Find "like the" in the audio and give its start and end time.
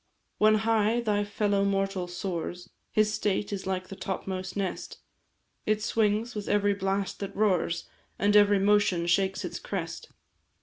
3.67-3.95